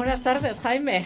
Buenas 0.00 0.22
tardes, 0.22 0.58
Jaime. 0.60 1.04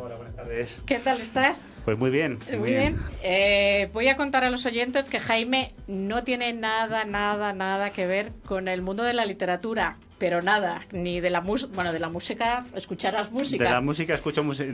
Hola, 0.00 0.14
buenas 0.14 0.36
tardes. 0.36 0.78
¿Qué 0.86 1.00
tal 1.00 1.20
estás? 1.20 1.66
Pues 1.84 1.98
muy 1.98 2.10
bien. 2.10 2.38
Muy 2.56 2.70
bien. 2.70 3.00
Eh, 3.20 3.90
voy 3.92 4.06
a 4.06 4.16
contar 4.16 4.44
a 4.44 4.50
los 4.50 4.64
oyentes 4.64 5.08
que 5.08 5.18
Jaime 5.18 5.74
no 5.88 6.22
tiene 6.22 6.52
nada, 6.52 7.04
nada, 7.04 7.52
nada 7.52 7.90
que 7.90 8.06
ver 8.06 8.30
con 8.44 8.68
el 8.68 8.80
mundo 8.80 9.02
de 9.02 9.12
la 9.12 9.24
literatura. 9.24 9.96
Pero 10.18 10.40
nada, 10.40 10.82
ni 10.92 11.18
de 11.18 11.30
la 11.30 11.40
música, 11.40 11.72
bueno, 11.74 11.92
de 11.92 11.98
la 11.98 12.08
música, 12.08 12.64
escucharás 12.76 13.32
música. 13.32 13.64
De 13.64 13.70
la 13.70 13.80
música 13.80 14.14
escucho, 14.14 14.44
música. 14.44 14.70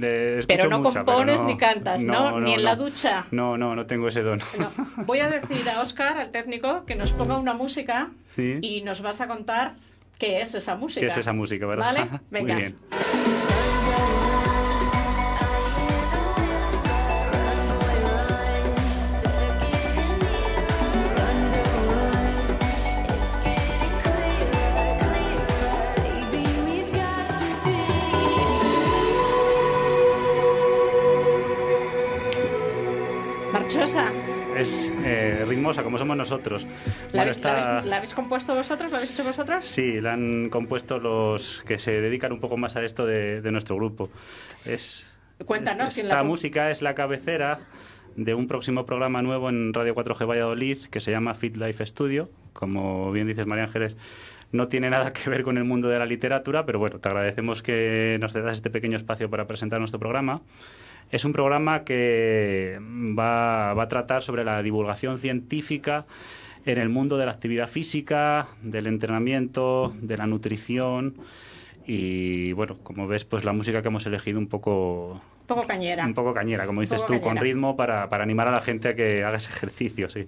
Pero 0.47 0.69
no 0.69 0.83
compones 0.83 1.41
ni 1.41 1.57
cantas, 1.57 2.05
¿no? 2.05 2.39
Ni 2.39 2.53
en 2.53 2.65
la 2.65 2.77
ducha. 2.77 3.29
No, 3.31 3.57
no, 3.57 3.75
no 3.75 3.87
tengo 3.87 4.09
ese 4.09 4.21
don. 4.21 4.41
Voy 5.07 5.21
a 5.21 5.31
decir 5.31 5.67
a 5.71 5.81
Oscar, 5.81 6.19
al 6.19 6.33
técnico, 6.33 6.85
que 6.85 6.97
nos 6.97 7.13
ponga 7.13 7.39
una 7.39 7.55
música 7.55 8.11
y 8.37 8.83
nos 8.83 9.01
vas 9.01 9.23
a 9.23 9.27
contar 9.27 9.77
qué 10.23 10.41
es 10.41 10.55
esa 10.55 10.77
música. 10.77 11.01
¿Qué 11.01 11.07
es 11.09 11.17
esa 11.17 11.33
música, 11.33 11.67
verdad? 11.67 11.85
¿Vale? 11.85 12.09
Venga. 12.31 12.55
Muy 12.55 12.63
bien. 12.63 13.52
Es 34.57 34.91
eh, 35.05 35.45
ritmosa, 35.49 35.83
como 35.83 35.99
somos 35.99 36.17
nosotros. 36.17 36.67
¿La, 37.13 37.23
habéis, 37.23 38.15
compuesto 38.15 38.55
vosotros? 38.55 38.91
¿La 38.91 38.99
habéis 38.99 39.19
hecho 39.19 39.29
vosotros? 39.29 39.65
Sí, 39.65 40.01
la 40.01 40.13
han 40.13 40.51
compuesto 40.51 40.99
los 40.99 41.63
que 41.67 41.79
se 41.79 42.01
dedican 42.01 42.33
un 42.33 42.41
poco 42.41 42.57
más 42.57 42.77
a 42.77 42.85
esto 42.85 43.07
de, 43.07 43.41
nuestro 43.51 43.77
grupo. 43.77 44.11
Es, 44.65 45.07
Cuéntanos. 45.45 45.97
esta 45.97 46.23
música 46.23 46.71
es 46.71 46.83
la 46.83 46.95
cabecera 46.95 47.61
de 48.17 48.35
un 48.35 48.47
próximo 48.47 48.85
programa 48.85 49.23
nuevo 49.23 49.49
en 49.49 49.73
Radio 49.73 49.95
4G 49.95 50.29
Valladolid 50.29 50.79
que 50.91 51.01
se 51.01 51.11
llama 51.11 51.35
Fit 51.35 51.57
Life 51.57 51.85
Studio. 51.87 52.31
Como 52.53 53.11
bien 53.13 53.27
dices, 53.27 53.47
María 53.47 53.65
Ángeles, 53.65 53.97
no 54.53 54.69
tiene 54.69 54.91
nada 54.91 55.13
que 55.13 55.31
ver 55.31 55.43
con 55.43 55.57
el 55.57 55.65
mundo 55.65 55.89
de 55.89 55.99
la 55.99 56.07
literatura, 56.07 56.67
pero 56.67 56.79
bueno, 56.79 56.99
te 56.99 57.09
agradecemos 57.09 57.63
que 57.63 58.19
nos 58.21 58.33
das 58.35 58.55
este 58.55 58.71
pequeño 58.71 58.97
espacio 58.97 59.31
para 59.31 59.47
presentar 59.47 59.79
nuestro 59.79 59.99
programa. 59.99 60.43
Es 61.13 61.27
un 61.27 61.35
programa 61.35 61.85
que 61.85 62.79
va, 63.17 63.71
a 63.71 63.89
tratar 63.89 64.23
sobre 64.23 64.45
la 64.45 64.63
divulgación 64.63 65.19
científica 65.19 66.07
en 66.65 66.79
el 66.79 66.89
mundo 66.89 67.19
de 67.19 67.27
la 67.27 67.33
actividad 67.33 67.69
física, 67.69 68.49
del 68.63 68.87
entrenamiento, 68.87 69.93
de 70.01 70.17
la 70.17 70.27
nutrición 70.27 71.15
y 71.87 72.53
bueno, 72.53 72.79
como 72.83 73.07
ves, 73.07 73.27
pues 73.27 73.45
la 73.45 73.53
música 73.53 73.83
que 73.83 73.89
hemos 73.89 74.07
elegido 74.07 74.39
un 74.39 74.47
poco 74.47 75.21
un 75.41 75.47
poco 75.47 75.67
cañera. 75.67 76.07
Un 76.07 76.15
poco 76.15 76.33
cañera, 76.33 76.65
como 76.65 76.81
dices 76.81 77.05
tú, 77.05 77.21
con 77.21 77.37
ritmo 77.37 77.77
para, 77.77 78.09
para, 78.09 78.23
animar 78.23 78.49
a 78.49 78.53
la 78.53 78.61
gente 78.63 78.89
a 78.89 78.95
que 78.95 79.23
haga 79.23 79.37
ese 79.37 79.51
ejercicio, 79.51 80.09
sí. 80.09 80.27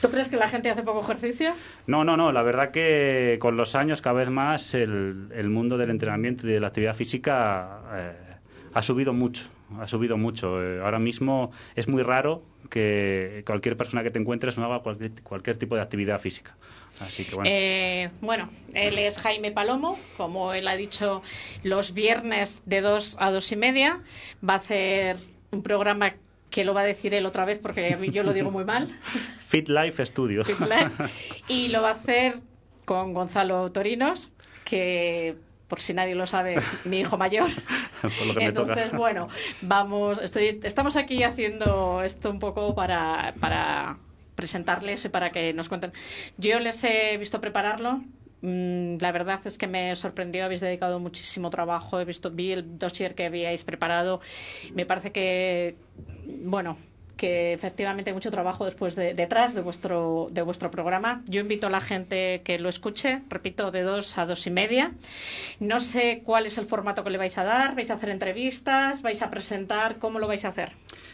¿Tú 0.00 0.10
crees 0.10 0.28
que 0.28 0.36
la 0.36 0.48
gente 0.48 0.70
hace 0.70 0.82
poco 0.82 1.02
ejercicio? 1.02 1.52
No, 1.86 2.02
no, 2.02 2.16
no. 2.16 2.32
La 2.32 2.42
verdad 2.42 2.70
que 2.72 3.36
con 3.40 3.56
los 3.56 3.76
años 3.76 4.00
cada 4.00 4.14
vez 4.14 4.30
más 4.30 4.74
el, 4.74 5.28
el 5.32 5.48
mundo 5.48 5.76
del 5.76 5.90
entrenamiento 5.90 6.48
y 6.48 6.52
de 6.52 6.60
la 6.60 6.68
actividad 6.68 6.96
física 6.96 7.82
eh, 7.94 8.12
ha 8.74 8.82
subido 8.82 9.12
mucho 9.12 9.44
ha 9.78 9.86
subido 9.86 10.16
mucho. 10.16 10.62
Eh, 10.62 10.80
ahora 10.82 10.98
mismo 10.98 11.50
es 11.76 11.88
muy 11.88 12.02
raro 12.02 12.42
que 12.70 13.42
cualquier 13.46 13.76
persona 13.76 14.02
que 14.02 14.10
te 14.10 14.18
encuentres 14.18 14.58
no 14.58 14.64
haga 14.64 14.80
cualquier, 14.80 15.58
tipo 15.58 15.76
de 15.76 15.82
actividad 15.82 16.20
física. 16.20 16.56
Así 17.00 17.24
que 17.24 17.34
bueno. 17.34 17.50
Eh, 17.52 18.10
bueno, 18.20 18.48
él 18.74 18.98
es 18.98 19.18
Jaime 19.18 19.52
Palomo, 19.52 19.98
como 20.16 20.52
él 20.52 20.66
ha 20.68 20.76
dicho, 20.76 21.22
los 21.62 21.94
viernes 21.94 22.62
de 22.66 22.80
2 22.80 23.16
a 23.20 23.30
dos 23.30 23.52
y 23.52 23.56
media 23.56 24.00
va 24.46 24.54
a 24.54 24.56
hacer 24.56 25.18
un 25.50 25.62
programa 25.62 26.14
que 26.50 26.64
lo 26.64 26.74
va 26.74 26.80
a 26.80 26.84
decir 26.84 27.14
él 27.14 27.26
otra 27.26 27.44
vez 27.44 27.58
porque 27.58 27.96
yo 28.12 28.22
lo 28.22 28.32
digo 28.32 28.50
muy 28.50 28.64
mal. 28.64 28.88
Fit 29.46 29.68
Life 29.68 30.04
Studio. 30.06 30.44
Fit 30.44 30.58
Life. 30.60 31.44
Y 31.48 31.68
lo 31.68 31.82
va 31.82 31.90
a 31.90 31.92
hacer 31.92 32.40
con 32.84 33.12
Gonzalo 33.12 33.70
Torinos, 33.70 34.30
que 34.64 35.36
por 35.68 35.80
si 35.80 35.94
nadie 35.94 36.14
lo 36.14 36.26
sabe, 36.26 36.54
es 36.54 36.70
mi 36.84 37.00
hijo 37.00 37.18
mayor. 37.18 37.48
Entonces, 38.40 38.92
bueno, 38.92 39.28
vamos, 39.60 40.18
estoy, 40.18 40.60
estamos 40.62 40.96
aquí 40.96 41.22
haciendo 41.22 42.02
esto 42.02 42.30
un 42.30 42.38
poco 42.38 42.74
para, 42.74 43.34
para 43.38 43.98
presentarles 44.34 45.04
y 45.04 45.08
para 45.10 45.30
que 45.30 45.52
nos 45.52 45.68
cuenten. 45.68 45.92
Yo 46.38 46.58
les 46.58 46.82
he 46.84 47.16
visto 47.18 47.40
prepararlo. 47.40 48.02
Mm, 48.40 48.96
la 49.00 49.12
verdad 49.12 49.40
es 49.44 49.58
que 49.58 49.66
me 49.66 49.94
sorprendió, 49.96 50.44
habéis 50.44 50.60
dedicado 50.60 51.00
muchísimo 51.00 51.50
trabajo, 51.50 52.00
he 52.00 52.04
visto, 52.04 52.30
vi 52.30 52.52
el 52.52 52.78
dossier 52.78 53.14
que 53.14 53.26
habíais 53.26 53.64
preparado, 53.64 54.20
me 54.74 54.86
parece 54.86 55.10
que, 55.10 55.74
bueno, 56.24 56.78
que 57.18 57.52
efectivamente 57.52 58.08
hay 58.10 58.14
mucho 58.14 58.30
trabajo 58.30 58.64
después 58.64 58.96
de, 58.96 59.12
detrás 59.12 59.52
de 59.54 59.60
vuestro, 59.60 60.28
de 60.30 60.40
vuestro 60.40 60.70
programa. 60.70 61.20
Yo 61.26 61.42
invito 61.42 61.66
a 61.66 61.70
la 61.70 61.82
gente 61.82 62.40
que 62.44 62.58
lo 62.58 62.70
escuche, 62.70 63.20
repito, 63.28 63.70
de 63.70 63.82
dos 63.82 64.16
a 64.16 64.24
dos 64.24 64.46
y 64.46 64.50
media. 64.50 64.92
No 65.60 65.80
sé 65.80 66.22
cuál 66.24 66.46
es 66.46 66.56
el 66.56 66.64
formato 66.64 67.04
que 67.04 67.10
le 67.10 67.18
vais 67.18 67.36
a 67.36 67.44
dar, 67.44 67.74
vais 67.74 67.90
a 67.90 67.94
hacer 67.94 68.08
entrevistas, 68.08 69.02
vais 69.02 69.20
a 69.20 69.28
presentar, 69.30 69.98
¿cómo 69.98 70.18
lo 70.18 70.28
vais 70.28 70.46
a 70.46 70.48
hacer? 70.48 70.72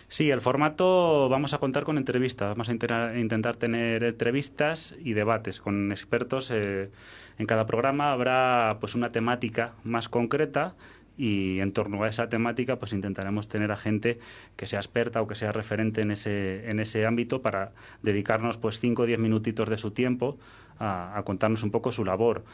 Sí, 0.08 0.30
el 0.30 0.42
formato 0.42 1.28
vamos 1.28 1.54
a 1.54 1.58
contar 1.58 1.84
con 1.84 1.96
entrevistas, 1.98 2.50
vamos 2.50 2.68
a 2.68 2.72
intentar, 2.72 3.56
tener 3.56 4.04
entrevistas 4.04 4.94
y 5.02 5.14
debates 5.14 5.58
con 5.58 5.90
expertos. 5.90 6.50
Eh, 6.52 6.90
en 7.38 7.46
cada 7.46 7.66
programa 7.66 8.12
habrá 8.12 8.76
pues 8.78 8.94
una 8.94 9.10
temática 9.10 9.72
más 9.82 10.08
concreta 10.08 10.74
y 11.16 11.60
en 11.60 11.72
torno 11.72 12.02
a 12.02 12.08
esa 12.08 12.28
temática 12.28 12.76
pues 12.76 12.92
intentaremos 12.92 13.48
tener 13.48 13.70
a 13.72 13.76
gente 13.76 14.18
que 14.56 14.66
sea 14.66 14.80
experta 14.80 15.22
o 15.22 15.26
que 15.26 15.34
sea 15.34 15.52
referente 15.52 16.00
en 16.00 16.10
ese, 16.10 16.68
en 16.68 16.80
ese 16.80 17.06
ámbito 17.06 17.42
para 17.42 17.72
dedicarnos 18.02 18.56
pues 18.56 18.80
5 18.80 19.02
o 19.02 19.06
10 19.06 19.18
minutitos 19.18 19.68
de 19.68 19.78
su 19.78 19.92
tiempo 19.92 20.38
a, 20.78 21.16
a 21.16 21.22
contarnos 21.22 21.62
un 21.62 21.70
poco 21.70 21.92
su 21.92 22.04
labor. 22.04 22.44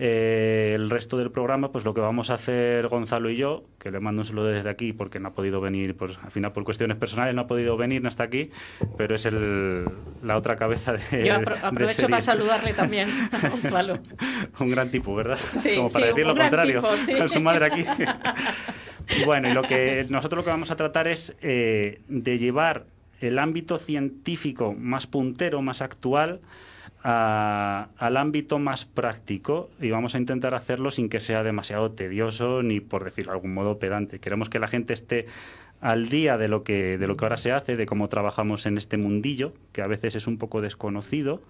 Eh, 0.00 0.74
el 0.76 0.90
resto 0.90 1.16
del 1.16 1.32
programa, 1.32 1.72
pues 1.72 1.84
lo 1.84 1.92
que 1.92 2.00
vamos 2.00 2.30
a 2.30 2.34
hacer 2.34 2.86
Gonzalo 2.86 3.30
y 3.30 3.36
yo, 3.36 3.64
que 3.80 3.90
le 3.90 3.98
mando 3.98 4.22
un 4.22 4.26
saludo 4.26 4.46
desde 4.46 4.70
aquí 4.70 4.92
porque 4.92 5.18
no 5.18 5.28
ha 5.28 5.32
podido 5.32 5.60
venir, 5.60 5.96
pues 5.96 6.16
al 6.22 6.30
final 6.30 6.52
por 6.52 6.62
cuestiones 6.62 6.96
personales 6.96 7.34
no 7.34 7.42
ha 7.42 7.46
podido 7.48 7.76
venir, 7.76 8.00
no 8.00 8.08
está 8.08 8.22
aquí, 8.22 8.50
pero 8.96 9.16
es 9.16 9.26
el, 9.26 9.84
la 10.22 10.36
otra 10.36 10.54
cabeza 10.54 10.92
de. 10.92 11.26
Yo 11.26 11.34
aprovecho 11.34 12.08
para 12.08 12.20
saludarle 12.20 12.74
también, 12.74 13.08
Gonzalo. 13.50 13.98
un 14.60 14.70
gran 14.70 14.88
tipo, 14.90 15.16
¿verdad? 15.16 15.38
Sí, 15.58 15.74
Como 15.74 15.88
para 15.88 16.06
decir 16.06 16.26
lo 16.26 16.36
contrario, 16.36 16.80
con 16.80 17.28
su 17.28 17.40
madre 17.40 17.66
aquí. 17.66 17.84
bueno, 19.26 19.48
y 19.48 19.52
lo 19.52 19.62
que 19.62 20.06
nosotros 20.08 20.38
lo 20.38 20.44
que 20.44 20.50
vamos 20.50 20.70
a 20.70 20.76
tratar 20.76 21.08
es 21.08 21.34
eh, 21.42 22.02
de 22.06 22.38
llevar 22.38 22.84
el 23.20 23.40
ámbito 23.40 23.78
científico 23.78 24.74
más 24.78 25.08
puntero, 25.08 25.60
más 25.60 25.82
actual, 25.82 26.40
al 27.02 28.16
ámbito 28.16 28.58
más 28.58 28.84
práctico 28.84 29.70
y 29.80 29.90
vamos 29.90 30.14
a 30.14 30.18
intentar 30.18 30.54
hacerlo 30.54 30.90
sin 30.90 31.08
que 31.08 31.20
sea 31.20 31.42
demasiado 31.42 31.92
tedioso 31.92 32.62
ni 32.62 32.80
por 32.80 33.04
decirlo 33.04 33.32
de 33.32 33.36
algún 33.36 33.54
modo 33.54 33.78
pedante. 33.78 34.18
Queremos 34.18 34.48
que 34.48 34.58
la 34.58 34.68
gente 34.68 34.94
esté 34.94 35.26
al 35.80 36.08
día 36.08 36.36
de 36.38 36.48
lo 36.48 36.64
que 36.64 36.98
de 36.98 37.06
lo 37.06 37.16
que 37.16 37.24
ahora 37.24 37.36
se 37.36 37.52
hace, 37.52 37.76
de 37.76 37.86
cómo 37.86 38.08
trabajamos 38.08 38.66
en 38.66 38.78
este 38.78 38.96
mundillo, 38.96 39.52
que 39.72 39.82
a 39.82 39.86
veces 39.86 40.16
es 40.16 40.26
un 40.26 40.38
poco 40.38 40.60
desconocido 40.60 41.40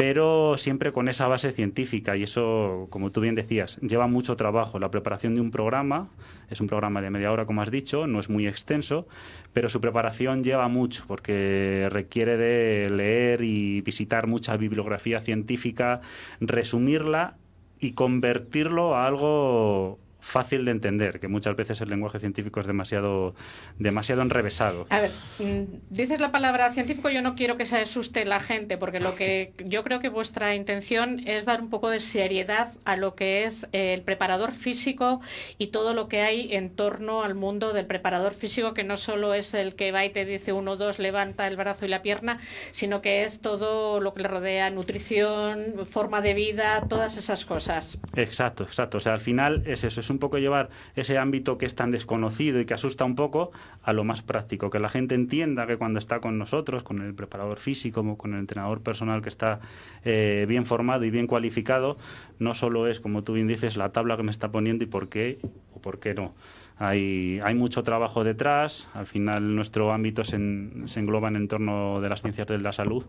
pero 0.00 0.56
siempre 0.56 0.92
con 0.92 1.10
esa 1.10 1.28
base 1.28 1.52
científica 1.52 2.16
y 2.16 2.22
eso, 2.22 2.86
como 2.88 3.12
tú 3.12 3.20
bien 3.20 3.34
decías, 3.34 3.76
lleva 3.82 4.06
mucho 4.06 4.34
trabajo. 4.34 4.78
La 4.78 4.90
preparación 4.90 5.34
de 5.34 5.42
un 5.42 5.50
programa, 5.50 6.08
es 6.48 6.58
un 6.62 6.68
programa 6.68 7.02
de 7.02 7.10
media 7.10 7.30
hora, 7.30 7.44
como 7.44 7.60
has 7.60 7.70
dicho, 7.70 8.06
no 8.06 8.18
es 8.18 8.30
muy 8.30 8.46
extenso, 8.46 9.06
pero 9.52 9.68
su 9.68 9.78
preparación 9.82 10.42
lleva 10.42 10.68
mucho 10.68 11.04
porque 11.06 11.86
requiere 11.90 12.38
de 12.38 12.88
leer 12.88 13.42
y 13.42 13.82
visitar 13.82 14.26
mucha 14.26 14.56
bibliografía 14.56 15.20
científica, 15.20 16.00
resumirla 16.40 17.36
y 17.78 17.92
convertirlo 17.92 18.96
a 18.96 19.06
algo 19.06 19.98
fácil 20.20 20.64
de 20.64 20.70
entender, 20.70 21.20
que 21.20 21.28
muchas 21.28 21.56
veces 21.56 21.80
el 21.80 21.90
lenguaje 21.90 22.20
científico 22.20 22.60
es 22.60 22.66
demasiado, 22.66 23.34
demasiado 23.78 24.22
enrevesado. 24.22 24.86
A 24.90 25.00
ver, 25.00 25.10
mm, 25.38 25.64
dices 25.90 26.20
la 26.20 26.30
palabra 26.30 26.70
científico, 26.72 27.10
yo 27.10 27.22
no 27.22 27.34
quiero 27.34 27.56
que 27.56 27.64
se 27.64 27.78
asuste 27.78 28.24
la 28.24 28.40
gente, 28.40 28.78
porque 28.78 29.00
lo 29.00 29.14
que 29.14 29.52
yo 29.64 29.84
creo 29.84 30.00
que 30.00 30.08
vuestra 30.08 30.54
intención 30.54 31.26
es 31.26 31.46
dar 31.46 31.60
un 31.60 31.70
poco 31.70 31.90
de 31.90 32.00
seriedad 32.00 32.72
a 32.84 32.96
lo 32.96 33.14
que 33.14 33.44
es 33.44 33.66
el 33.72 34.02
preparador 34.02 34.52
físico 34.52 35.20
y 35.58 35.68
todo 35.68 35.94
lo 35.94 36.08
que 36.08 36.20
hay 36.20 36.54
en 36.54 36.70
torno 36.70 37.22
al 37.22 37.34
mundo 37.34 37.72
del 37.72 37.86
preparador 37.86 38.34
físico, 38.34 38.74
que 38.74 38.84
no 38.84 38.96
solo 38.96 39.34
es 39.34 39.54
el 39.54 39.74
que 39.74 39.92
va 39.92 40.04
y 40.04 40.10
te 40.10 40.24
dice 40.24 40.52
uno, 40.52 40.76
dos, 40.76 40.98
levanta 40.98 41.46
el 41.46 41.56
brazo 41.56 41.86
y 41.86 41.88
la 41.88 42.02
pierna, 42.02 42.38
sino 42.72 43.00
que 43.00 43.24
es 43.24 43.40
todo 43.40 44.00
lo 44.00 44.14
que 44.14 44.22
le 44.22 44.28
rodea, 44.28 44.70
nutrición, 44.70 45.86
forma 45.86 46.20
de 46.20 46.34
vida, 46.34 46.84
todas 46.88 47.16
esas 47.16 47.44
cosas. 47.44 47.98
Exacto, 48.14 48.64
exacto. 48.64 48.98
O 48.98 49.00
sea, 49.00 49.14
al 49.14 49.20
final 49.20 49.62
es 49.66 49.84
eso, 49.84 50.00
es 50.00 50.09
un 50.10 50.18
poco 50.18 50.38
llevar 50.38 50.70
ese 50.94 51.18
ámbito 51.18 51.58
que 51.58 51.66
es 51.66 51.74
tan 51.74 51.90
desconocido 51.90 52.60
y 52.60 52.66
que 52.66 52.74
asusta 52.74 53.04
un 53.04 53.14
poco 53.14 53.50
a 53.82 53.92
lo 53.92 54.04
más 54.04 54.22
práctico, 54.22 54.70
que 54.70 54.78
la 54.78 54.88
gente 54.88 55.14
entienda 55.14 55.66
que 55.66 55.76
cuando 55.76 55.98
está 55.98 56.20
con 56.20 56.38
nosotros, 56.38 56.82
con 56.82 57.00
el 57.00 57.14
preparador 57.14 57.58
físico, 57.58 58.16
con 58.16 58.34
el 58.34 58.40
entrenador 58.40 58.82
personal 58.82 59.22
que 59.22 59.28
está 59.28 59.60
eh, 60.04 60.44
bien 60.48 60.66
formado 60.66 61.04
y 61.04 61.10
bien 61.10 61.26
cualificado, 61.26 61.96
no 62.38 62.54
solo 62.54 62.86
es, 62.86 63.00
como 63.00 63.22
tú 63.22 63.34
bien 63.34 63.46
dices, 63.46 63.76
la 63.76 63.90
tabla 63.92 64.16
que 64.16 64.22
me 64.22 64.30
está 64.30 64.50
poniendo 64.50 64.84
y 64.84 64.86
por 64.86 65.08
qué 65.08 65.38
trabajo, 65.40 65.80
¿por 65.80 65.98
qué 65.98 66.14
no? 66.14 66.34
Hay, 66.82 67.40
hay 67.44 67.54
mucho 67.54 67.82
trabajo 67.82 68.24
detrás, 68.24 68.88
al 68.94 69.06
final 69.06 69.54
nuestro 69.54 69.92
ámbito 69.92 70.24
se, 70.24 70.38
se 70.86 70.98
engloba 70.98 71.28
en 71.28 71.46
torno 71.46 72.00
de 72.00 72.08
las 72.08 72.22
ciencias 72.22 72.46
de 72.46 72.58
la 72.58 72.72
salud. 72.72 73.04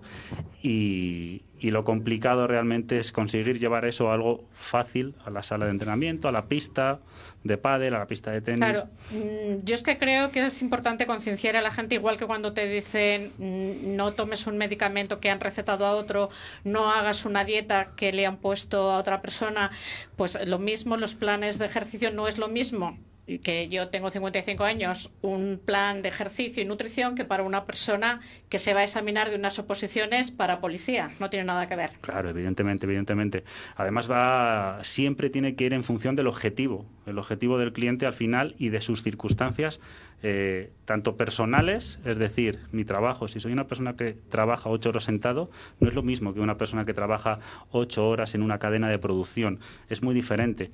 Y, 0.62 1.44
y, 1.58 1.72
lo 1.72 1.86
complicado 1.86 2.48
realmente 2.48 3.00
es 3.00 3.14
conseguir 3.14 3.60
llevar 3.60 3.86
eso 3.86 4.12
a 4.12 4.16
algo 4.16 4.44
fácil 4.56 5.16
a 5.26 5.30
la 5.30 5.42
sala 5.42 5.68
de 5.68 5.72
entrenamiento, 5.72 6.28
a 6.28 6.34
la 6.34 6.50
pista 6.50 7.00
de 7.46 7.58
pádel, 7.58 7.96
a 7.96 8.00
la 8.00 8.08
pista 8.08 8.32
de 8.32 8.42
tenis. 8.42 8.60
Claro, 8.60 8.90
mm, 9.12 9.64
yo 9.64 9.74
es 9.74 9.84
que 9.84 9.98
creo 9.98 10.32
que 10.32 10.48
es 10.48 10.62
importante 10.62 11.08
concienciar 11.08 11.56
a 11.56 11.62
la 11.62 11.72
gente 11.72 11.96
igual 11.96 12.18
que 12.18 12.26
cuando 12.26 12.52
te 12.52 12.68
dicen 12.68 13.32
mm, 13.38 13.96
no 13.96 14.12
tomes 14.12 14.48
un 14.48 14.58
medicamento 14.58 15.22
que 15.22 15.30
han 15.30 15.40
recetado 15.40 15.86
a 15.86 15.92
otro, 15.92 16.28
no 16.66 16.92
hagas 16.92 17.24
una 17.24 17.46
dieta 17.46 17.92
que 17.96 18.12
le 18.12 18.26
han 18.26 18.36
puesto 18.36 18.92
a 18.92 18.98
otra 18.98 19.22
persona, 19.22 19.72
pues 20.18 20.38
lo 20.46 20.60
mismo 20.60 20.98
los 20.98 21.16
planes 21.16 21.58
de 21.58 21.68
ejercicio 21.68 22.12
no 22.12 22.28
es 22.28 22.38
lo 22.38 22.50
mismo 22.50 22.98
que 23.44 23.70
yo 23.70 23.90
tengo 23.90 24.10
55 24.10 24.64
años, 24.64 25.12
un 25.22 25.60
plan 25.64 26.02
de 26.02 26.10
ejercicio 26.10 26.62
y 26.62 26.66
nutrición 26.66 27.16
que 27.16 27.26
para 27.26 27.44
una 27.44 27.66
persona 27.66 28.20
que 28.50 28.60
se 28.60 28.74
va 28.74 28.82
a 28.82 28.84
examinar 28.84 29.30
de 29.30 29.36
unas 29.36 29.58
oposiciones 29.60 30.32
para 30.32 30.60
policía. 30.60 31.12
No 31.20 31.30
tiene 31.30 31.46
nada 31.46 31.68
que 31.68 31.76
ver. 31.76 31.92
Claro, 32.02 32.30
evidentemente, 32.30 32.86
evidentemente. 32.86 33.44
Además, 33.76 34.10
va 34.10 34.80
siempre 34.84 35.30
tiene 35.30 35.56
que 35.56 35.66
ir 35.66 35.74
en 35.74 35.84
función 35.84 36.16
del 36.16 36.28
objetivo, 36.28 36.86
el 37.06 37.18
objetivo 37.18 37.58
del 37.58 37.74
cliente 37.74 38.06
al 38.06 38.14
final 38.14 38.56
y 38.58 38.70
de 38.70 38.82
sus 38.82 39.04
circunstancias, 39.04 39.80
eh, 40.24 40.72
tanto 40.86 41.16
personales, 41.16 42.00
es 42.06 42.18
decir, 42.18 42.60
mi 42.72 42.86
trabajo. 42.86 43.28
Si 43.28 43.40
soy 43.40 43.54
una 43.54 43.68
persona 43.68 43.96
que 43.96 44.14
trabaja 44.30 44.70
ocho 44.70 44.90
horas 44.90 45.04
sentado, 45.04 45.50
no 45.80 45.88
es 45.88 45.94
lo 45.94 46.04
mismo 46.04 46.34
que 46.34 46.40
una 46.40 46.58
persona 46.58 46.86
que 46.86 46.94
trabaja 46.94 47.40
ocho 47.72 48.08
horas 48.08 48.36
en 48.36 48.42
una 48.42 48.60
cadena 48.60 48.90
de 48.90 49.00
producción. 49.00 49.60
Es 49.90 50.04
muy 50.04 50.14
diferente. 50.14 50.72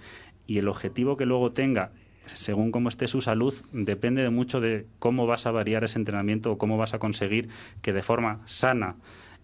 Y 0.47 0.59
el 0.59 0.67
objetivo 0.67 1.17
que 1.17 1.25
luego 1.25 1.51
tenga 1.51 1.91
según 2.33 2.71
cómo 2.71 2.89
esté 2.89 3.07
su 3.07 3.21
salud, 3.21 3.53
depende 3.71 4.21
de 4.21 4.29
mucho 4.29 4.59
de 4.59 4.85
cómo 4.99 5.27
vas 5.27 5.45
a 5.45 5.51
variar 5.51 5.83
ese 5.83 5.99
entrenamiento 5.99 6.51
o 6.51 6.57
cómo 6.57 6.77
vas 6.77 6.93
a 6.93 6.99
conseguir 6.99 7.49
que 7.81 7.93
de 7.93 8.03
forma 8.03 8.41
sana 8.45 8.95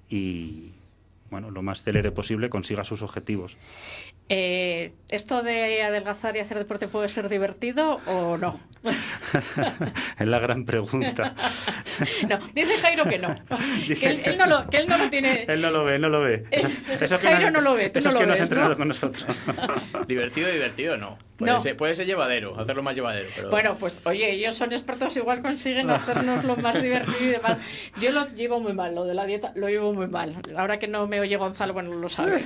y 0.09 0.71
bueno, 1.33 1.49
lo 1.49 1.63
más 1.63 1.81
celere 1.81 2.11
posible 2.11 2.49
consiga 2.51 2.83
sus 2.83 3.01
objetivos. 3.01 3.57
Eh, 4.35 4.93
¿Esto 5.11 5.43
de 5.43 5.83
adelgazar 5.83 6.35
y 6.35 6.39
hacer 6.39 6.57
deporte 6.57 6.87
puede 6.87 7.07
ser 7.07 7.29
divertido 7.29 8.01
o 8.07 8.35
no? 8.35 8.59
es 10.19 10.27
la 10.27 10.39
gran 10.39 10.65
pregunta. 10.65 11.35
no, 12.27 12.39
dice 12.51 12.77
Jairo 12.81 13.05
que 13.05 13.19
no. 13.19 13.35
que, 13.87 14.07
él, 14.07 14.37
no 14.39 14.47
lo, 14.47 14.67
que 14.67 14.77
él 14.77 14.87
no 14.87 14.97
lo 14.97 15.09
tiene. 15.11 15.45
Él 15.47 15.61
no 15.61 15.69
lo 15.69 15.85
ve, 15.85 15.99
no 15.99 16.09
lo 16.09 16.21
ve. 16.21 16.45
Eso, 16.49 17.19
Jairo 17.19 17.51
no, 17.51 17.61
lo 17.61 17.75
ve. 17.75 17.91
eso 17.93 18.09
es 18.09 18.15
que 18.15 18.25
no 18.25 18.33
has 18.33 18.39
entrenado 18.39 18.75
con 18.75 18.87
nosotros. 18.87 19.23
divertido, 20.07 20.49
divertido 20.49 20.97
no. 20.97 21.15
Puede, 21.37 21.59
Ser, 21.59 21.75
puede 21.75 21.95
ser 21.95 22.05
llevadero, 22.05 22.57
hacerlo 22.59 22.83
más 22.83 22.95
llevadero. 22.95 23.27
Bueno, 23.49 23.75
pues 23.79 24.01
oye, 24.05 24.31
ellos 24.31 24.55
son 24.55 24.71
expertos, 24.71 25.17
igual 25.17 25.41
consiguen 25.41 25.89
hacernos 25.89 26.43
lo 26.43 26.55
más 26.55 26.81
divertido 26.81 27.17
y 27.19 27.27
demás. 27.27 27.57
Yo 27.99 28.11
lo 28.11 28.27
llevo 28.29 28.59
muy 28.59 28.73
mal, 28.73 28.95
lo 28.95 29.03
de 29.03 29.13
la 29.13 29.25
dieta 29.25 29.51
lo 29.55 29.67
llevo 29.67 29.93
muy 29.93 30.07
mal. 30.07 30.37
Ahora 30.55 30.79
que 30.79 30.87
no 30.87 31.07
me 31.07 31.19
oye 31.19 31.35
Gonzalo, 31.35 31.73
bueno, 31.73 31.93
lo 31.95 32.07
sabe. 32.07 32.41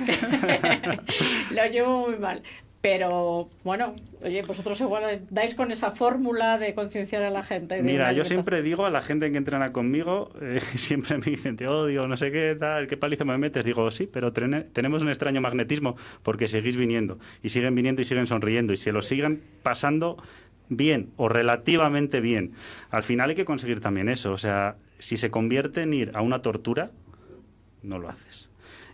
lo 1.50 1.66
llevo 1.66 1.77
muy 1.82 2.18
mal. 2.18 2.42
Pero 2.80 3.50
bueno, 3.64 3.96
oye, 4.22 4.42
vosotros 4.42 4.80
igual 4.80 5.26
dais 5.30 5.56
con 5.56 5.72
esa 5.72 5.90
fórmula 5.90 6.58
de 6.58 6.74
concienciar 6.74 7.24
a 7.24 7.30
la 7.30 7.42
gente. 7.42 7.82
Mira, 7.82 8.12
yo 8.12 8.24
siempre 8.24 8.62
digo 8.62 8.86
a 8.86 8.90
la 8.90 9.02
gente 9.02 9.32
que 9.32 9.36
entrena 9.36 9.72
conmigo, 9.72 10.30
eh, 10.40 10.60
siempre 10.76 11.18
me 11.18 11.24
dicen, 11.24 11.56
te 11.56 11.66
odio, 11.66 12.06
no 12.06 12.16
sé 12.16 12.30
qué 12.30 12.56
tal, 12.58 12.86
qué 12.86 12.96
paliza 12.96 13.24
me 13.24 13.36
metes. 13.36 13.64
Digo, 13.64 13.90
sí, 13.90 14.08
pero 14.10 14.32
tenemos 14.32 15.02
un 15.02 15.08
extraño 15.08 15.40
magnetismo 15.40 15.96
porque 16.22 16.46
seguís 16.46 16.76
viniendo 16.76 17.18
y 17.42 17.48
siguen 17.48 17.74
viniendo 17.74 18.00
y 18.00 18.04
siguen 18.04 18.28
sonriendo 18.28 18.72
y 18.72 18.76
se 18.76 18.92
lo 18.92 19.02
siguen 19.02 19.42
pasando 19.64 20.22
bien 20.68 21.10
o 21.16 21.28
relativamente 21.28 22.20
bien. 22.20 22.52
Al 22.90 23.02
final 23.02 23.30
hay 23.30 23.36
que 23.36 23.44
conseguir 23.44 23.80
también 23.80 24.08
eso. 24.08 24.30
O 24.30 24.38
sea, 24.38 24.76
si 25.00 25.16
se 25.16 25.32
convierte 25.32 25.82
en 25.82 25.94
ir 25.94 26.12
a 26.14 26.22
una 26.22 26.42
tortura, 26.42 26.92
no 27.82 27.98
lo 27.98 28.08
haces. 28.08 28.50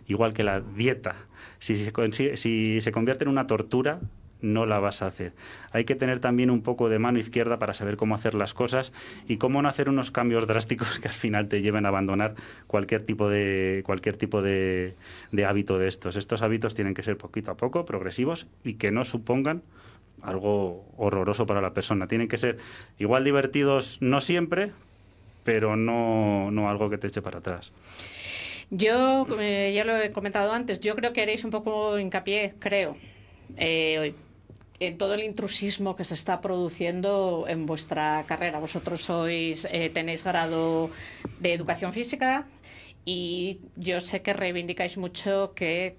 Igual 0.07 0.33
que 0.33 0.43
la 0.43 0.61
dieta 0.61 1.15
si 1.59 1.75
se, 1.75 2.37
si 2.37 2.81
se 2.81 2.91
convierte 2.91 3.23
en 3.23 3.29
una 3.29 3.47
tortura, 3.47 3.99
no 4.41 4.65
la 4.65 4.79
vas 4.79 5.01
a 5.01 5.07
hacer. 5.07 5.33
Hay 5.71 5.85
que 5.85 5.95
tener 5.95 6.19
también 6.19 6.49
un 6.49 6.61
poco 6.61 6.89
de 6.89 6.99
mano 6.99 7.19
izquierda 7.19 7.57
para 7.57 7.73
saber 7.73 7.97
cómo 7.97 8.15
hacer 8.15 8.33
las 8.33 8.53
cosas 8.53 8.93
y 9.27 9.37
cómo 9.37 9.61
no 9.61 9.69
hacer 9.69 9.89
unos 9.89 10.11
cambios 10.11 10.47
drásticos 10.47 10.99
que 10.99 11.07
al 11.07 11.13
final 11.13 11.47
te 11.47 11.61
lleven 11.61 11.85
a 11.85 11.89
abandonar 11.89 12.35
cualquier 12.67 13.05
tipo 13.05 13.29
de 13.29 13.81
cualquier 13.85 14.17
tipo 14.17 14.41
de, 14.41 14.93
de 15.31 15.45
hábito 15.45 15.77
de 15.77 15.87
estos. 15.87 16.15
Estos 16.15 16.41
hábitos 16.41 16.73
tienen 16.73 16.93
que 16.93 17.03
ser 17.03 17.17
poquito 17.17 17.51
a 17.51 17.57
poco, 17.57 17.85
progresivos 17.85 18.47
y 18.63 18.75
que 18.75 18.91
no 18.91 19.03
supongan 19.03 19.63
algo 20.21 20.85
horroroso 20.97 21.45
para 21.45 21.61
la 21.61 21.73
persona. 21.73 22.07
Tienen 22.07 22.27
que 22.27 22.37
ser 22.37 22.57
igual 22.97 23.23
divertidos, 23.23 23.97
no 24.01 24.21
siempre, 24.21 24.71
pero 25.43 25.75
no, 25.75 26.49
no 26.51 26.69
algo 26.69 26.89
que 26.89 26.97
te 26.97 27.07
eche 27.07 27.21
para 27.21 27.39
atrás. 27.39 27.71
Yo, 28.71 29.27
eh, 29.39 29.73
ya 29.75 29.85
lo 29.85 29.97
he 29.97 30.11
comentado 30.11 30.51
antes, 30.51 30.79
yo 30.79 30.95
creo 30.95 31.13
que 31.13 31.21
haréis 31.21 31.43
un 31.43 31.51
poco 31.51 31.99
hincapié, 31.99 32.55
creo, 32.59 32.97
eh, 33.57 34.13
en 34.79 34.97
todo 34.97 35.13
el 35.13 35.23
intrusismo 35.23 35.95
que 35.95 36.03
se 36.03 36.15
está 36.15 36.41
produciendo 36.41 37.45
en 37.47 37.65
vuestra 37.65 38.25
carrera. 38.27 38.59
Vosotros 38.59 39.01
sois, 39.01 39.67
eh, 39.71 39.89
tenéis 39.93 40.23
grado 40.23 40.89
de 41.39 41.53
educación 41.53 41.93
física 41.93 42.45
y 43.05 43.59
yo 43.75 44.01
sé 44.01 44.23
que 44.23 44.33
reivindicáis 44.33 44.97
mucho 44.97 45.53
que 45.55 45.97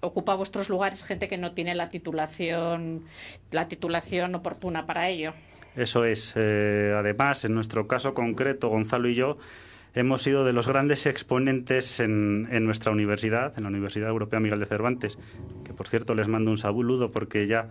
ocupa 0.00 0.34
vuestros 0.34 0.68
lugares 0.68 1.02
gente 1.02 1.28
que 1.28 1.38
no 1.38 1.52
tiene 1.52 1.74
la 1.74 1.88
titulación, 1.88 3.04
la 3.50 3.68
titulación 3.68 4.34
oportuna 4.34 4.86
para 4.86 5.08
ello. 5.08 5.32
Eso 5.74 6.04
es. 6.04 6.36
además, 6.36 7.44
en 7.44 7.54
nuestro 7.54 7.88
caso 7.88 8.14
concreto, 8.14 8.68
Gonzalo 8.68 9.08
y 9.08 9.14
yo, 9.14 9.38
hemos 9.96 10.22
sido 10.22 10.44
de 10.44 10.52
los 10.52 10.68
grandes 10.68 11.06
exponentes 11.06 12.00
en, 12.00 12.64
nuestra 12.64 12.92
universidad, 12.92 13.54
en 13.56 13.64
la 13.64 13.70
Universidad 13.70 14.10
Europea 14.10 14.38
Miguel 14.40 14.60
de 14.60 14.66
Cervantes, 14.66 15.18
que 15.64 15.72
por 15.72 15.88
cierto 15.88 16.14
les 16.14 16.28
mando 16.28 16.50
un 16.50 16.58
saludo 16.58 17.10
porque 17.10 17.46
ya 17.46 17.68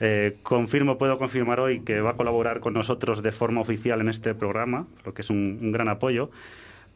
eh, 0.00 0.38
confirmo, 0.42 0.96
puedo 0.96 1.18
confirmar 1.18 1.60
hoy 1.60 1.80
que 1.80 2.00
va 2.00 2.10
a 2.10 2.16
colaborar 2.16 2.60
con 2.60 2.72
nosotros 2.72 3.22
de 3.22 3.32
forma 3.32 3.60
oficial 3.60 4.00
en 4.00 4.08
este 4.08 4.34
programa, 4.34 4.86
lo 5.04 5.12
que 5.12 5.20
es 5.20 5.28
un, 5.30 5.58
un 5.60 5.70
gran 5.70 5.88
apoyo. 5.88 6.30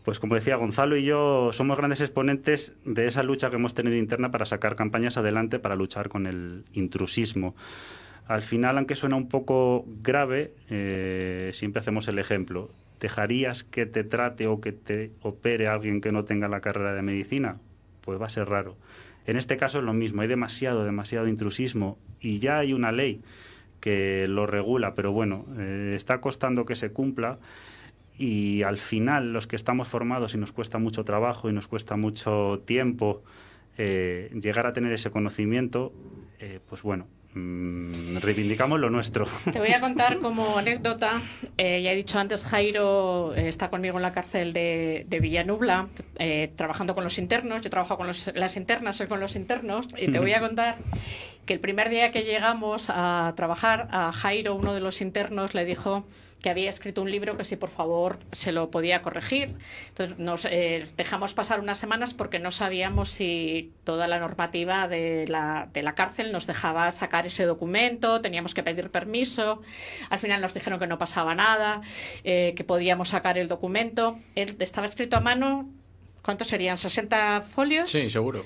Pues 0.04 0.18
como 0.18 0.34
decía, 0.34 0.56
Gonzalo 0.56 0.96
y 0.96 1.04
yo 1.04 1.50
somos 1.52 1.76
grandes 1.76 2.00
exponentes 2.00 2.74
de 2.84 3.06
esa 3.06 3.22
lucha 3.22 3.50
que 3.50 3.56
hemos 3.56 3.74
tenido 3.74 3.96
interna 3.96 4.30
para 4.30 4.46
sacar 4.46 4.74
campañas 4.74 5.16
adelante 5.18 5.58
para 5.58 5.76
luchar 5.76 6.08
con 6.08 6.26
el 6.26 6.64
intrusismo. 6.72 7.54
Al 8.26 8.42
final, 8.42 8.78
aunque 8.78 8.96
suena 8.96 9.16
un 9.16 9.28
poco 9.28 9.84
grave, 10.02 10.54
eh, 10.70 11.50
siempre 11.52 11.80
hacemos 11.80 12.08
el 12.08 12.18
ejemplo. 12.18 12.70
¿Dejarías 13.02 13.64
que 13.64 13.84
te 13.84 14.04
trate 14.04 14.46
o 14.46 14.60
que 14.60 14.70
te 14.70 15.10
opere 15.22 15.66
alguien 15.66 16.00
que 16.00 16.12
no 16.12 16.24
tenga 16.24 16.46
la 16.46 16.60
carrera 16.60 16.94
de 16.94 17.02
medicina? 17.02 17.58
Pues 18.00 18.20
va 18.20 18.26
a 18.26 18.28
ser 18.28 18.48
raro. 18.48 18.76
En 19.26 19.36
este 19.36 19.56
caso 19.56 19.80
es 19.80 19.84
lo 19.84 19.92
mismo, 19.92 20.22
hay 20.22 20.28
demasiado, 20.28 20.84
demasiado 20.84 21.26
intrusismo 21.26 21.98
y 22.20 22.38
ya 22.38 22.58
hay 22.58 22.72
una 22.72 22.92
ley 22.92 23.20
que 23.80 24.28
lo 24.28 24.46
regula, 24.46 24.94
pero 24.94 25.10
bueno, 25.10 25.46
eh, 25.58 25.94
está 25.96 26.20
costando 26.20 26.64
que 26.64 26.76
se 26.76 26.92
cumpla 26.92 27.40
y 28.16 28.62
al 28.62 28.78
final 28.78 29.32
los 29.32 29.48
que 29.48 29.56
estamos 29.56 29.88
formados 29.88 30.34
y 30.34 30.38
nos 30.38 30.52
cuesta 30.52 30.78
mucho 30.78 31.02
trabajo 31.02 31.50
y 31.50 31.52
nos 31.52 31.66
cuesta 31.66 31.96
mucho 31.96 32.62
tiempo 32.66 33.24
eh, 33.78 34.30
llegar 34.40 34.68
a 34.68 34.72
tener 34.72 34.92
ese 34.92 35.10
conocimiento, 35.10 35.92
eh, 36.38 36.60
pues 36.68 36.82
bueno, 36.82 37.08
Mm, 37.34 38.18
reivindicamos 38.18 38.78
lo 38.78 38.90
nuestro. 38.90 39.26
Te 39.50 39.58
voy 39.58 39.72
a 39.72 39.80
contar 39.80 40.18
como 40.18 40.58
anécdota. 40.58 41.22
Eh, 41.56 41.80
ya 41.82 41.92
he 41.92 41.96
dicho 41.96 42.18
antes, 42.18 42.44
Jairo 42.44 43.34
eh, 43.34 43.48
está 43.48 43.70
conmigo 43.70 43.96
en 43.96 44.02
la 44.02 44.12
cárcel 44.12 44.52
de, 44.52 45.18
Villanubla, 45.20 45.88
eh, 46.18 46.52
trabajando 46.56 46.94
con 46.94 47.04
los 47.04 47.18
internos. 47.18 47.62
Yo 47.62 47.70
trabajo 47.70 47.96
con 47.96 48.06
las 48.06 48.56
internas, 48.56 48.96
soy 48.96 49.06
con 49.06 49.20
los 49.20 49.36
internos. 49.36 49.86
Y 49.96 50.10
te 50.10 50.18
voy 50.18 50.34
a 50.34 50.40
contar 50.40 50.76
que 51.46 51.54
el 51.54 51.60
primer 51.60 51.90
día 51.90 52.12
que 52.12 52.22
llegamos 52.22 52.86
a 52.88 53.32
trabajar, 53.36 53.88
a 53.90 54.12
Jairo, 54.12 54.54
uno 54.54 54.74
de 54.74 54.80
los 54.80 55.00
internos, 55.00 55.54
le 55.54 55.64
dijo 55.64 56.04
que 56.40 56.50
había 56.50 56.68
escrito 56.68 57.02
un 57.02 57.10
libro 57.10 57.36
que 57.36 57.44
si 57.44 57.56
por 57.56 57.70
favor 57.70 58.18
se 58.32 58.52
lo 58.52 58.70
podía 58.70 59.00
corregir. 59.00 59.54
Entonces 59.88 60.18
nos 60.18 60.44
eh, 60.44 60.86
dejamos 60.96 61.34
pasar 61.34 61.60
unas 61.60 61.78
semanas 61.78 62.14
porque 62.14 62.38
no 62.38 62.50
sabíamos 62.50 63.10
si 63.10 63.72
toda 63.84 64.08
la 64.08 64.18
normativa 64.18 64.88
de 64.88 65.26
la, 65.28 65.68
de 65.72 65.82
la 65.82 65.94
cárcel 65.94 66.32
nos 66.32 66.46
dejaba 66.46 66.90
sacar 66.90 67.26
ese 67.26 67.44
documento, 67.44 68.20
teníamos 68.20 68.54
que 68.54 68.62
pedir 68.62 68.90
permiso. 68.90 69.62
Al 70.10 70.18
final 70.18 70.40
nos 70.40 70.52
dijeron 70.52 70.78
que 70.78 70.86
no 70.86 70.98
pasaba 70.98 71.34
nada, 71.34 71.80
eh, 72.24 72.54
que 72.56 72.64
podíamos 72.64 73.10
sacar 73.10 73.38
el 73.38 73.48
documento. 73.48 74.18
Él 74.34 74.56
estaba 74.58 74.86
escrito 74.86 75.16
a 75.16 75.20
mano, 75.20 75.68
¿cuántos 76.22 76.48
serían? 76.48 76.76
¿60 76.76 77.42
folios? 77.42 77.90
Sí, 77.90 78.10
seguro. 78.10 78.44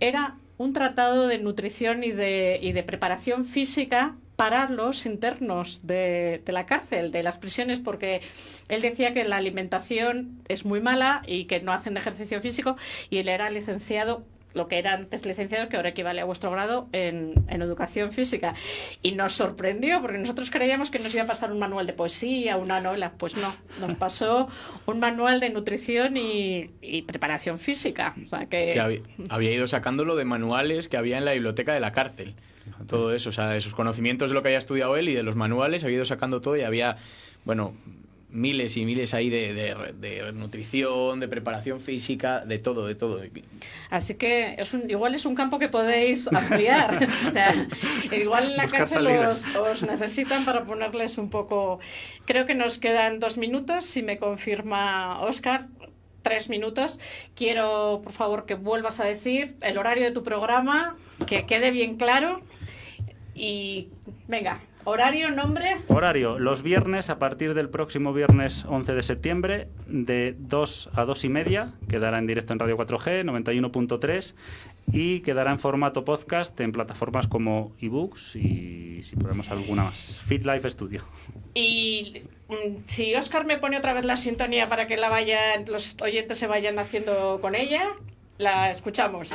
Era 0.00 0.36
un 0.58 0.72
tratado 0.72 1.26
de 1.26 1.38
nutrición 1.38 2.04
y 2.04 2.12
de, 2.12 2.58
y 2.62 2.72
de 2.72 2.82
preparación 2.82 3.44
física 3.44 4.16
para 4.36 4.68
los 4.68 5.06
internos 5.06 5.80
de, 5.84 6.42
de, 6.44 6.52
la 6.52 6.66
cárcel, 6.66 7.12
de 7.12 7.22
las 7.22 7.36
prisiones, 7.36 7.78
porque 7.78 8.20
él 8.68 8.82
decía 8.82 9.14
que 9.14 9.24
la 9.24 9.36
alimentación 9.36 10.40
es 10.48 10.64
muy 10.64 10.80
mala 10.80 11.22
y 11.26 11.44
que 11.44 11.60
no 11.60 11.72
hacen 11.72 11.96
ejercicio 11.96 12.40
físico 12.40 12.76
y 13.10 13.18
él 13.18 13.28
era 13.28 13.50
licenciado 13.50 14.24
lo 14.54 14.68
que 14.68 14.78
era 14.78 14.94
antes 14.94 15.26
licenciados, 15.26 15.68
que 15.68 15.76
ahora 15.76 15.90
equivale 15.90 16.20
a 16.20 16.24
vuestro 16.24 16.50
grado 16.50 16.88
en, 16.92 17.34
en, 17.48 17.62
educación 17.62 18.12
física. 18.12 18.54
Y 19.02 19.12
nos 19.12 19.34
sorprendió, 19.34 20.00
porque 20.00 20.18
nosotros 20.18 20.50
creíamos 20.50 20.90
que 20.90 20.98
nos 21.00 21.12
iba 21.12 21.24
a 21.24 21.26
pasar 21.26 21.52
un 21.52 21.58
manual 21.58 21.86
de 21.86 21.92
poesía, 21.92 22.56
una 22.56 22.80
novela. 22.80 23.12
Pues 23.18 23.36
no, 23.36 23.54
nos 23.80 23.94
pasó 23.94 24.48
un 24.86 25.00
manual 25.00 25.40
de 25.40 25.50
nutrición 25.50 26.16
y, 26.16 26.70
preparación 27.06 27.58
física. 27.58 28.14
O 28.24 28.28
sea 28.28 28.46
que... 28.46 28.80
había, 29.28 29.52
ido 29.52 29.66
sacándolo 29.66 30.16
de 30.16 30.24
manuales 30.24 30.88
que 30.88 30.96
había 30.96 31.18
en 31.18 31.24
la 31.24 31.32
biblioteca 31.32 31.74
de 31.74 31.80
la 31.80 31.92
cárcel. 31.92 32.34
Todo 32.86 33.14
eso, 33.14 33.28
o 33.28 33.32
sea, 33.32 33.48
de 33.48 33.60
sus 33.60 33.74
conocimientos 33.74 34.30
de 34.30 34.34
lo 34.34 34.42
que 34.42 34.48
había 34.48 34.58
estudiado 34.58 34.96
él 34.96 35.08
y 35.08 35.14
de 35.14 35.22
los 35.22 35.36
manuales, 35.36 35.84
había 35.84 35.96
ido 35.96 36.04
sacando 36.04 36.40
todo 36.40 36.56
y 36.56 36.62
había, 36.62 36.96
bueno, 37.44 37.74
miles 38.34 38.76
y 38.76 38.84
miles 38.84 39.14
ahí 39.14 39.30
de, 39.30 39.54
de, 39.54 40.32
nutrición, 40.32 41.20
de 41.20 41.28
preparación 41.28 41.80
física, 41.80 42.44
de 42.44 42.58
todo, 42.58 42.86
de 42.86 42.96
todo. 42.96 43.22
Así 43.90 44.14
que 44.16 44.56
es 44.58 44.74
un, 44.74 44.90
igual 44.90 45.14
es 45.14 45.24
un 45.24 45.34
campo 45.34 45.58
que 45.58 45.68
podéis 45.68 46.26
ampliar. 46.26 47.08
o 47.28 47.32
sea, 47.32 47.54
igual 48.12 48.50
en 48.50 48.56
la 48.56 48.66
cárcel 48.66 49.06
os, 49.06 49.82
necesitan 49.82 50.44
para 50.44 50.64
ponerles 50.64 51.16
un 51.16 51.30
poco... 51.30 51.78
Creo 52.26 52.44
que 52.44 52.54
nos 52.54 52.78
quedan 52.78 53.20
dos 53.20 53.36
minutos, 53.36 53.84
si 53.86 54.02
me 54.02 54.18
confirma 54.18 55.20
Oscar. 55.20 55.68
Tres 56.22 56.48
minutos. 56.48 56.98
Quiero, 57.34 58.00
por 58.02 58.12
favor, 58.12 58.46
que 58.46 58.54
vuelvas 58.54 58.98
a 58.98 59.04
decir 59.04 59.56
el 59.60 59.76
horario 59.78 60.04
de 60.04 60.10
tu 60.10 60.22
programa, 60.22 60.96
que 61.26 61.44
quede 61.44 61.70
bien 61.70 61.96
claro. 61.96 62.40
Y 63.34 63.88
venga, 64.26 64.62
Horario, 64.84 65.30
nombre. 65.30 65.78
Horario, 65.88 66.38
los 66.38 66.62
viernes 66.62 67.08
a 67.08 67.18
partir 67.18 67.54
del 67.54 67.70
próximo 67.70 68.12
viernes 68.12 68.66
11 68.68 68.94
de 68.94 69.02
septiembre 69.02 69.68
de 69.86 70.34
2 70.38 70.90
a 70.92 71.04
2 71.04 71.24
y 71.24 71.28
media, 71.30 71.72
quedará 71.88 72.18
en 72.18 72.26
directo 72.26 72.52
en 72.52 72.58
Radio 72.58 72.76
4G 72.76 73.24
91.3 73.24 74.34
y 74.92 75.20
quedará 75.20 75.52
en 75.52 75.58
formato 75.58 76.04
podcast 76.04 76.58
en 76.60 76.72
plataformas 76.72 77.26
como 77.26 77.72
ebooks 77.80 78.36
y 78.36 79.02
si 79.02 79.16
ponemos 79.16 79.50
alguna 79.50 79.84
más. 79.84 80.20
Fit 80.26 80.44
Life 80.44 80.68
Studio. 80.68 81.02
Y 81.54 82.22
mm, 82.48 82.84
si 82.84 83.14
Oscar 83.14 83.46
me 83.46 83.56
pone 83.56 83.78
otra 83.78 83.94
vez 83.94 84.04
la 84.04 84.18
sintonía 84.18 84.68
para 84.68 84.86
que 84.86 84.98
la 84.98 85.08
vayan, 85.08 85.64
los 85.66 85.96
oyentes 86.02 86.38
se 86.38 86.46
vayan 86.46 86.78
haciendo 86.78 87.38
con 87.40 87.54
ella, 87.54 87.88
la 88.36 88.70
escuchamos. 88.70 89.30